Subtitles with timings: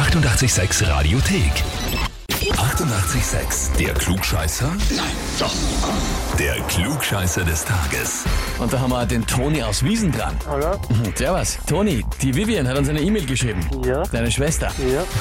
[0.00, 2.09] 886 Radiothek.
[2.52, 3.76] 88,6.
[3.78, 4.68] Der Klugscheißer?
[4.96, 5.06] Nein,
[5.38, 5.54] doch.
[6.38, 8.24] Der Klugscheißer des Tages.
[8.58, 10.34] Und da haben wir den Toni aus Wiesen dran.
[10.48, 10.78] Hallo?
[10.88, 11.58] Mhm, Servus.
[11.66, 13.60] Toni, die Vivian hat uns eine E-Mail geschrieben.
[13.86, 14.68] Ja, Deine Schwester.
[14.78, 15.02] ja,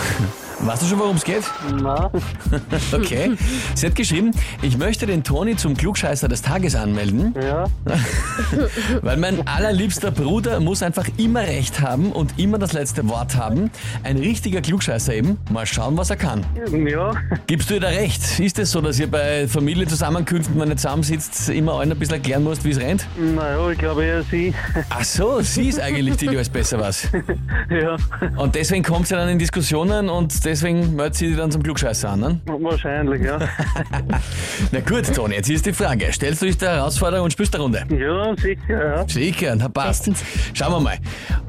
[0.62, 1.44] Weißt du schon, worum es geht?
[1.82, 2.12] na,
[2.92, 3.32] Okay.
[3.75, 7.64] Sie hat geschrieben, ich möchte den Toni zum Klugscheißer des Tages anmelden, ja,
[9.02, 13.71] weil mein allerliebster Bruder muss einfach immer recht haben und immer das letzte Wort haben.
[14.04, 15.38] Ein richtiger Klugscheißer eben.
[15.50, 16.46] Mal schauen, was er kann.
[16.86, 17.14] ja,
[17.48, 18.40] Gibst du ihr da recht?
[18.40, 22.44] Ist es so, dass ihr bei Familienzusammenkünften, wenn ihr zusammensitzt, immer allen ein bisschen erklären
[22.44, 23.08] musst, wie es rennt?
[23.18, 24.54] naja, ich glaube eher sie.
[24.90, 27.10] Ach so, sie ist eigentlich die, die alles besser weiß.
[27.70, 27.98] ja,
[28.38, 32.10] Und deswegen kommt sie dann in Diskussionen und deswegen meldet sie die dann zum Klugscheißer
[32.10, 32.20] an.
[32.20, 32.40] Ne?
[32.46, 33.40] wahrscheinlich, ja.
[34.72, 36.12] Na gut, Toni, jetzt ist die Frage.
[36.12, 37.84] Stellst du dich der Herausforderung und spielst der Runde?
[37.90, 39.08] Ja, sicher, ja.
[39.08, 40.10] Sicher, na passt.
[40.54, 40.98] Schauen wir mal.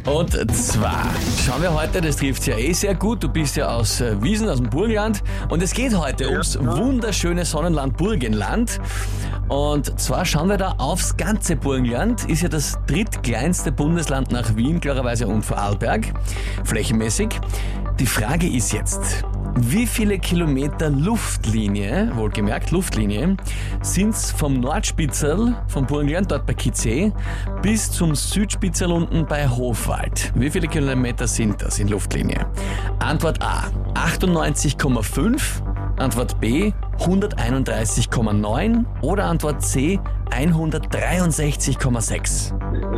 [0.07, 1.05] Und zwar
[1.45, 3.23] schauen wir heute, das trifft ja eh sehr gut.
[3.23, 5.23] Du bist ja aus äh, Wiesen, aus dem Burgenland.
[5.49, 8.81] Und es geht heute ums wunderschöne Sonnenland Burgenland.
[9.49, 12.29] Und zwar schauen wir da aufs ganze Burgenland.
[12.31, 16.13] Ist ja das drittkleinste Bundesland nach Wien, klarerweise und Vorarlberg,
[16.65, 17.29] flächenmäßig.
[17.99, 19.25] Die Frage ist jetzt,
[19.57, 23.37] wie viele Kilometer Luftlinie, wohlgemerkt Luftlinie,
[23.83, 27.13] sind's vom Nordspitzel vom Burgenland, dort bei Kitzee,
[27.63, 30.33] bis zum Südspitzel unten bei Hofwald?
[30.35, 32.47] Wie viele Kilometer sind das in Luftlinie?
[32.99, 35.41] Antwort A 98,5,
[35.97, 39.99] Antwort B 131,9 oder Antwort C
[40.31, 42.53] 163,6.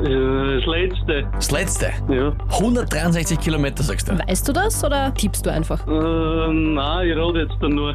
[0.05, 1.87] Äh, Das letzte, Das letzte.
[2.11, 2.33] ja.
[2.51, 4.19] 163 Kilometer, sagst du.
[4.19, 5.87] Weißt du das oder tippst du einfach?
[5.87, 5.91] Äh,
[6.53, 7.95] nein, ich rate jetzt dann nur.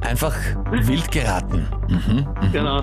[0.00, 0.34] Einfach
[0.70, 1.68] wild geraten.
[2.52, 2.82] Genau.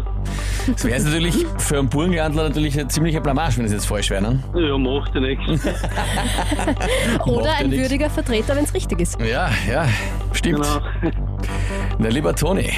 [0.68, 4.22] Das wäre natürlich für einen Burgenlandler natürlich eine ziemliche Blamage, wenn es jetzt falsch wäre.
[4.22, 4.40] Ne?
[4.56, 5.44] Ja, macht ja nichts.
[7.26, 7.82] Oder ein nix.
[7.84, 9.18] würdiger Vertreter, wenn es richtig ist.
[9.20, 9.86] Ja, ja,
[10.34, 10.62] stimmt.
[10.62, 10.80] Genau.
[12.00, 12.72] Na, lieber Toni,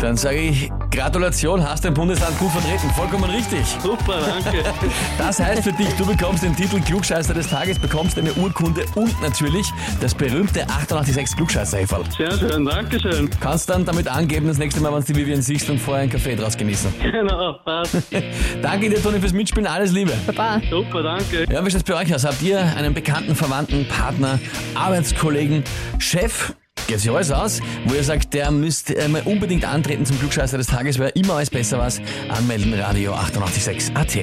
[0.00, 2.90] dann sage ich Gratulation, hast dein Bundesland gut vertreten.
[2.90, 3.64] Vollkommen richtig.
[3.82, 4.64] Super, danke.
[5.18, 9.20] Das heißt für dich, du bekommst den Titel Klugscheißer des Tages, bekommst eine Urkunde und
[9.22, 9.66] natürlich
[10.00, 12.04] das berühmte 886 klugscheißer -Häferl.
[12.16, 13.30] Sehr schön, danke schön.
[13.40, 16.12] Kannst dann damit angeben, das nächste Mal, wenn du die Vivian siehst und vorher einen
[16.12, 16.92] Kaffee draus genießen.
[17.14, 17.96] Genau, passt.
[18.62, 19.66] Danke dir, Toni, fürs Mitspielen.
[19.68, 20.12] Alles Liebe.
[20.26, 20.60] Baba.
[20.68, 21.46] Super, danke.
[21.50, 22.24] Ja, wie schaut's bei euch aus?
[22.24, 24.38] Habt ihr einen bekannten, Verwandten, Partner,
[24.74, 25.62] Arbeitskollegen,
[25.98, 26.52] Chef?
[26.86, 30.58] Geht sich alles aus, wo ihr sagt, der müsst äh, mal unbedingt antreten zum Glückscheißer
[30.58, 32.00] des Tages, weil immer alles besser was.
[32.28, 34.14] Anmelden, Radio 886 AT.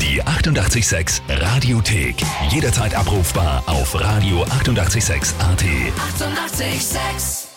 [0.00, 2.16] Die 88,6 Radiothek.
[2.50, 5.60] Jederzeit abrufbar auf radio886.at.
[5.60, 6.60] 88,6.
[6.60, 7.49] Eighty-eight, sex.